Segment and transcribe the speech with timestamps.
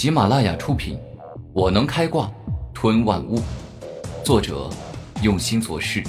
[0.00, 0.96] 喜马拉雅出品，
[1.52, 2.32] 《我能开挂
[2.72, 3.36] 吞万物》，
[4.24, 4.70] 作者
[5.22, 6.02] 用心做事，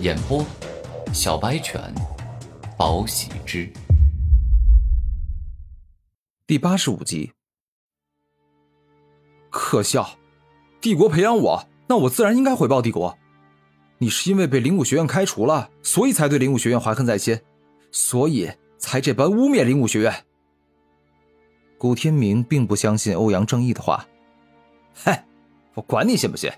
[0.00, 0.44] 演播
[1.14, 1.80] 小白犬，
[2.76, 3.72] 宝喜之，
[6.48, 7.30] 第八十五集。
[9.50, 10.18] 可笑，
[10.80, 13.16] 帝国培养我，那我自然应该回报帝国。
[13.98, 17.40] 你是因为被灵武学院开除了，所以才对灵武学院怀恨在心，
[17.92, 20.12] 所以才这般污蔑灵武学院。
[21.82, 24.06] 古天明并不相信欧阳正义的话，
[24.94, 25.26] 嗨，
[25.74, 26.48] 我管你信不信，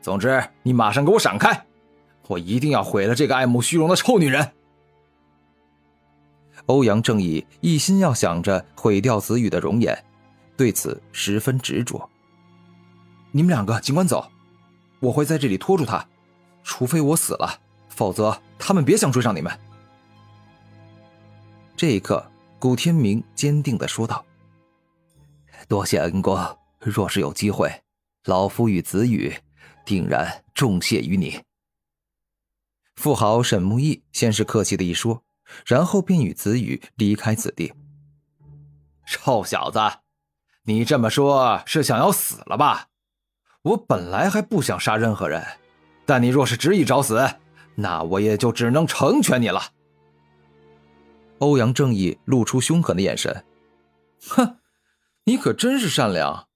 [0.00, 1.64] 总之你马上给我闪开，
[2.26, 4.54] 我一定要毁了这个爱慕虚荣的臭女人。
[6.66, 9.96] 欧阳正义一心要想着毁掉子羽的容颜，
[10.56, 12.10] 对此十分执着。
[13.30, 14.28] 你们两个尽管走，
[14.98, 16.04] 我会在这里拖住他。
[16.64, 19.56] 除非我死了，否则他们别想追上你们。
[21.76, 24.24] 这一刻，古天明坚定的说道
[25.68, 26.38] ：“多谢恩公，
[26.80, 27.82] 若是有机会，
[28.24, 29.34] 老夫与子羽
[29.84, 31.42] 定然重谢于你。”
[32.96, 35.22] 富豪沈木易先是客气的一说，
[35.66, 37.72] 然后便与子羽离开此地。
[39.06, 39.80] 臭小子，
[40.64, 42.88] 你这么说，是想要死了吧？
[43.62, 45.44] 我本来还不想杀任何人。
[46.04, 47.36] 但你若是执意找死，
[47.76, 49.62] 那我也就只能成全你了。
[51.38, 53.44] 欧阳正义露出凶狠的眼神，
[54.28, 54.58] 哼，
[55.24, 56.48] 你可真是善良，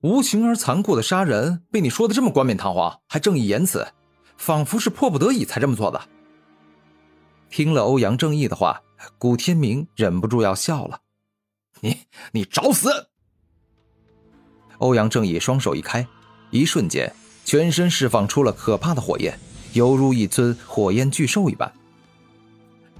[0.00, 3.86] 无情而残酷的杀人被你说的这么冠冕堂皇，还正义言辞，
[4.36, 6.00] 仿佛是迫不得已才这么做的。
[7.48, 8.82] 听了欧阳正义的话，
[9.18, 11.02] 古天明忍不住要笑了。
[11.80, 11.96] 你
[12.32, 13.08] 你找死！
[14.78, 16.06] 欧阳正义双手一开，
[16.50, 17.14] 一瞬间。
[17.44, 19.38] 全身释放出了可怕的火焰，
[19.72, 21.72] 犹如一尊火焰巨兽一般。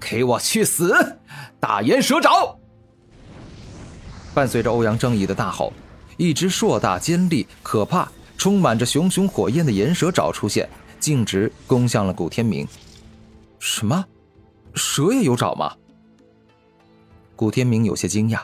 [0.01, 1.19] 给我去死！
[1.61, 2.58] 大岩蛇爪！
[4.39, 5.73] 伴随着欧阳正义的大吼，
[6.17, 10.69] 一只硕大、尖利、可怕、充满着熊熊火焰的岩蛇爪出现，
[11.01, 12.65] 径直攻向了古天明。
[13.59, 14.05] 什么？
[14.75, 15.75] 蛇也有爪吗？
[17.35, 18.43] 古天明有些惊讶，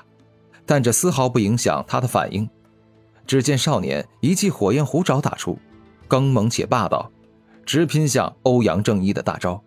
[0.66, 2.50] 但这丝毫不影响他的反应。
[3.25, 5.56] 只见少年一记火焰虎爪打出。
[6.09, 7.09] 刚猛且霸道，
[7.65, 9.62] 直拼向欧阳正义的大招。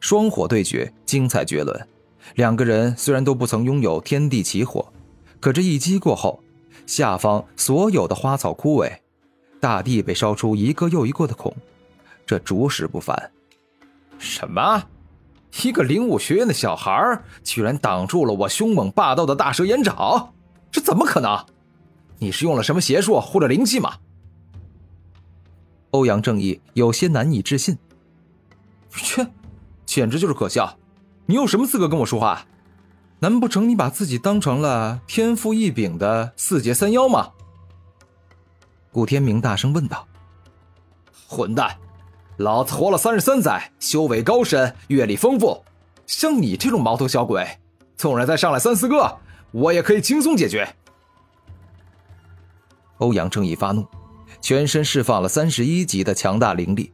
[0.00, 1.88] 双火对决，精彩绝伦。
[2.34, 4.86] 两个人虽然都不曾拥有天地奇火，
[5.40, 6.42] 可这一击过后，
[6.86, 8.98] 下方所有的花草枯萎，
[9.60, 11.54] 大地被烧出一个又一个的孔，
[12.26, 13.30] 这着实不凡。
[14.18, 14.82] 什么？
[15.62, 20.32] 一个灵武学院的小孩，居然挡住了我凶猛霸道的大蛇眼爪？
[20.70, 21.46] 这怎么可能？
[22.18, 23.94] 你是用了什么邪术或者灵气吗？
[25.92, 27.78] 欧阳正义有些难以置信，
[28.90, 29.26] 切，
[29.86, 30.76] 简直就是可笑！
[31.24, 32.46] 你有什么资格跟我说话？
[33.20, 37.30] 难不成你把自己当成了天赋异禀的四阶三妖吗？
[38.92, 40.06] 古天明大声问道。
[41.26, 41.76] 混蛋！
[42.36, 45.64] 老子活了三十三载，修为高深，阅历丰富，
[46.06, 47.58] 像你这种毛头小鬼，
[47.96, 49.18] 纵然再上来三四个，
[49.50, 50.76] 我也可以轻松解决。
[52.98, 53.86] 欧阳正义发怒。
[54.40, 56.92] 全身释放了三十一级的强大灵力，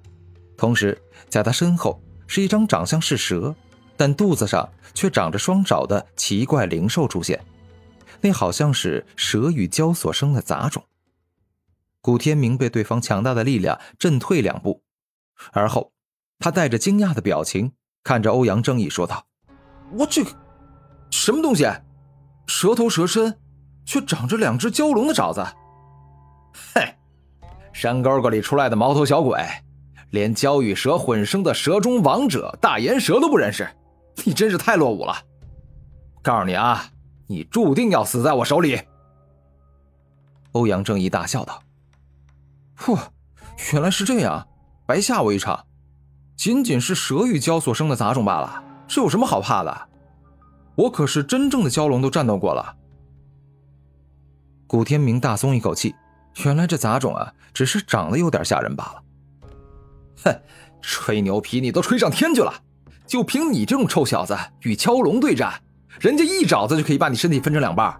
[0.56, 0.98] 同时
[1.28, 3.54] 在他身后是一张长相是蛇，
[3.96, 7.44] 但肚子上却长着双爪的奇怪灵兽出现，
[8.20, 10.82] 那好像是蛇与蛟所生的杂种。
[12.00, 14.82] 古天明被对方强大的力量震退两步，
[15.52, 15.92] 而后
[16.38, 17.72] 他带着惊讶的表情
[18.02, 19.24] 看着欧阳正义说道
[19.96, 20.30] ：“我这个
[21.10, 21.66] 什么东西？
[22.46, 23.38] 蛇头蛇身，
[23.86, 25.42] 却长着两只蛟龙的爪子。”
[26.74, 26.94] 嘿。
[27.72, 29.40] 山沟沟里出来的毛头小鬼，
[30.10, 33.68] 连蛟与蛇混生的蛇中王者大岩蛇都不认识，
[34.24, 35.14] 你真是太落伍了！
[36.22, 36.84] 告诉你啊，
[37.26, 38.80] 你注定要死在我手里！
[40.52, 41.62] 欧阳正义大笑道
[42.78, 42.98] ：“嚯，
[43.72, 44.46] 原来是这样，
[44.86, 45.66] 白吓我一场。
[46.36, 49.88] 仅仅是蛇与蛟所生的杂种罢了，这有什么好怕的？
[50.76, 52.76] 我可是真正的蛟龙都战斗过了。”
[54.66, 55.94] 古天明大松一口气。
[56.44, 59.02] 原来这杂种啊，只是长得有点吓人罢了。
[60.24, 60.40] 哼，
[60.82, 62.52] 吹牛皮你都吹上天去了，
[63.14, 65.62] 就凭你这种臭小子与蛟龙对战，
[66.00, 67.96] 人家一爪子就可以把你身体分成两半。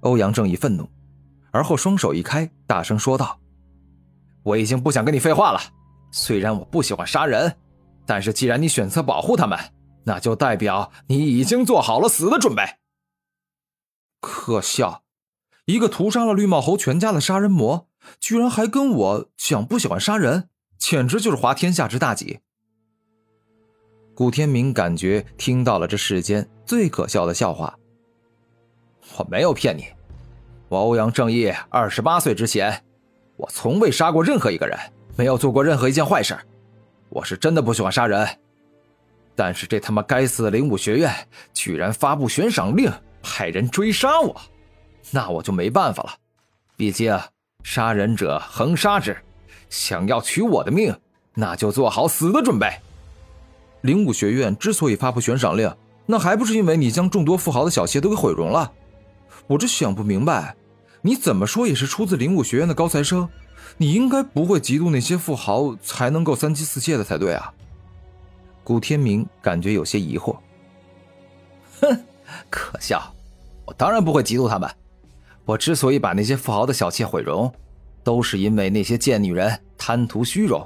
[0.00, 0.88] 欧阳正义愤怒，
[1.50, 3.38] 而后双手一开，大声说道
[4.44, 5.60] ：“我已经不想跟你废话了。
[6.10, 7.54] 虽然我不喜欢杀人，
[8.06, 9.58] 但是既然你选择保护他们，
[10.04, 12.62] 那就代表你已经做好了死的准备。”
[14.22, 15.02] 可笑。
[15.66, 20.48] 一个屠杀了绿帽猴全家的杀人魔，居然还跟我讲不喜欢杀人，
[20.78, 22.40] 简直就是滑天下之大稽。
[24.22, 27.76] 古天明感觉听到了这世间最可笑的笑话。
[29.16, 29.88] 我没有骗你，
[30.68, 32.84] 我欧阳正义二十八岁之前，
[33.34, 34.78] 我从未杀过任何一个人，
[35.16, 36.38] 没有做过任何一件坏事。
[37.08, 38.24] 我是真的不喜欢杀人，
[39.34, 41.12] 但是这他妈该死的灵武学院
[41.52, 42.88] 居然发布悬赏令，
[43.24, 44.40] 派人追杀我，
[45.10, 46.14] 那我就没办法了。
[46.76, 47.18] 毕竟
[47.64, 49.16] 杀人者恒杀之，
[49.68, 50.96] 想要取我的命，
[51.34, 52.70] 那就做好死的准备。
[53.82, 55.72] 灵武学院之所以发布悬赏令，
[56.06, 58.72] 那还不是因为你将众多富豪的小妾都给毁容了？
[59.46, 60.56] 我这想不明白。
[61.04, 63.28] 你怎么说也是出自灵武学院的高材生，
[63.76, 67.52] 你应该不会嫉妒那些富豪才能够三妻四妾的才对啊。
[68.62, 70.36] 古天明感觉有些疑惑。
[71.80, 72.04] 哼，
[72.48, 73.12] 可笑！
[73.64, 74.70] 我当然不会嫉妒他们。
[75.44, 77.52] 我之所以把那些富豪的小妾毁容，
[78.04, 80.64] 都是因为那些贱女人贪图虚荣，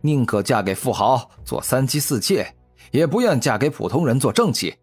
[0.00, 2.54] 宁可嫁给富豪做三妻四妾，
[2.90, 4.74] 也不愿嫁给普通人做正妻。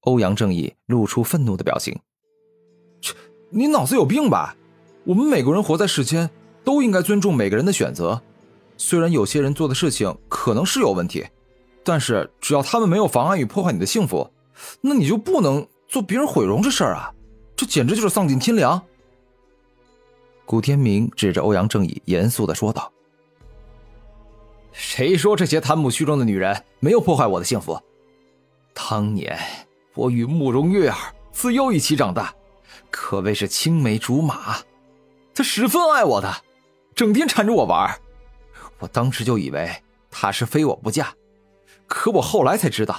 [0.00, 1.98] 欧阳正义露出愤怒的表情。
[3.50, 4.56] 你脑子有病吧？
[5.04, 6.28] 我们每个人活在世间，
[6.64, 8.20] 都应该尊重每个人的选择。
[8.76, 11.26] 虽然有些人做的事情可能是有问题，
[11.82, 14.30] 但是只要他们没有妨碍与破坏你的幸福，
[14.80, 17.12] 那你就不能做别人毁容这事儿啊！
[17.56, 18.82] 这简直就是丧尽天良。
[20.44, 22.92] 古天明指着欧阳正义，严肃的说道
[24.86, 27.76] ：“谁说这些贪慕虚荣的女人没有破坏我的幸福？
[28.72, 29.36] 当年
[29.94, 30.96] 我与慕容月儿
[31.32, 32.32] 自幼一起长大。”
[32.88, 34.58] 可谓是青梅竹马，
[35.34, 36.32] 他十分爱我的，
[36.94, 37.98] 整天缠着我玩。
[38.78, 39.68] 我当时就以为
[40.08, 41.12] 他是非我不嫁，
[41.88, 42.96] 可我后来才知道，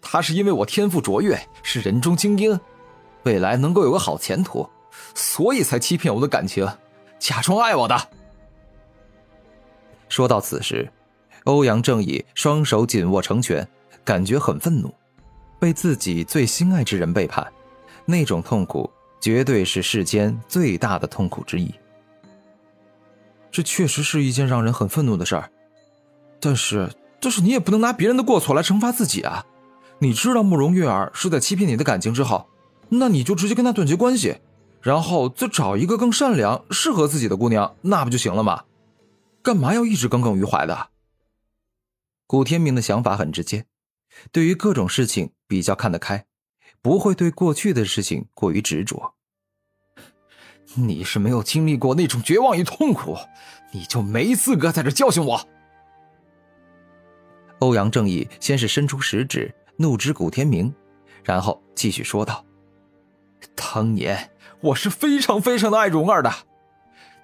[0.00, 2.58] 他是因为我天赋卓越，是人中精英，
[3.24, 4.70] 未来能够有个好前途，
[5.16, 6.66] 所以才欺骗我的感情，
[7.18, 8.08] 假装爱我的。
[10.08, 10.88] 说到此时，
[11.44, 13.66] 欧阳正义双手紧握成拳，
[14.04, 14.92] 感觉很愤怒，
[15.58, 17.46] 被自己最心爱之人背叛，
[18.04, 18.90] 那种痛苦。
[19.20, 21.72] 绝对是世间最大的痛苦之一。
[23.50, 25.50] 这确实是一件让人很愤怒的事儿，
[26.38, 29.46] 但是，但是你也不能拿别人的过错来惩罚自己啊！
[29.98, 32.46] 你知道慕容月儿是在欺骗你的感情之后，
[32.90, 34.36] 那你就直接跟他断绝关系，
[34.82, 38.64] 然后再找一个更善良、适合自己的姑娘，那不就行了吗？
[39.42, 40.88] 干嘛要一直耿耿于怀的？
[42.34, 43.64] 古天明的想法很直接，
[44.32, 46.26] 对于各种事情比较看得开。
[46.82, 49.14] 不会对过去的事情过于执着。
[50.74, 53.16] 你是没有经历过那种绝望与痛苦，
[53.70, 55.48] 你就没资格在这教训我。
[57.60, 60.74] 欧阳正义先是伸出食指怒指古天明，
[61.22, 62.44] 然后继续说道
[63.54, 66.34] ：“当年我是非常非常的爱蓉儿的，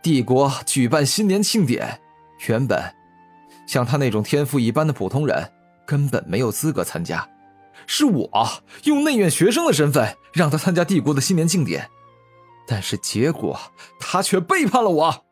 [0.01, 2.01] 帝国举办新年庆典，
[2.47, 2.95] 原本
[3.71, 5.49] 像他那种天赋一般的普通人
[5.87, 7.25] 根本没有资格参加。”
[7.87, 8.49] 是我
[8.83, 11.89] 用内院学生的身份让他参加帝国的新年庆典，
[12.67, 13.57] 但是结果
[14.01, 15.25] 他却背叛了我。